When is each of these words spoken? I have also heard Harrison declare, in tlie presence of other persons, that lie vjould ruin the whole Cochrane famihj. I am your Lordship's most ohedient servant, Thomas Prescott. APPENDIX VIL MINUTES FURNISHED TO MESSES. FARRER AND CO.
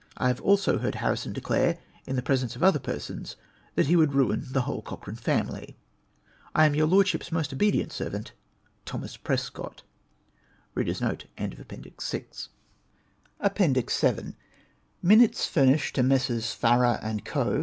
I 0.17 0.29
have 0.29 0.41
also 0.41 0.79
heard 0.79 0.95
Harrison 0.95 1.31
declare, 1.31 1.77
in 2.07 2.15
tlie 2.15 2.23
presence 2.25 2.55
of 2.55 2.63
other 2.63 2.79
persons, 2.79 3.35
that 3.75 3.85
lie 3.85 3.93
vjould 3.93 4.15
ruin 4.15 4.45
the 4.49 4.61
whole 4.61 4.81
Cochrane 4.81 5.15
famihj. 5.15 5.75
I 6.55 6.65
am 6.65 6.73
your 6.73 6.87
Lordship's 6.87 7.31
most 7.31 7.55
ohedient 7.55 7.91
servant, 7.91 8.31
Thomas 8.83 9.15
Prescott. 9.15 9.83
APPENDIX 10.75 11.99
VIL 14.01 14.33
MINUTES 15.03 15.45
FURNISHED 15.45 15.93
TO 15.93 16.01
MESSES. 16.01 16.51
FARRER 16.51 16.97
AND 17.03 17.23
CO. 17.23 17.59